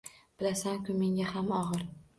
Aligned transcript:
Bilasan-ku, 0.39 0.97
menga 1.05 1.31
ham 1.37 1.57
og‘ir 1.65 1.89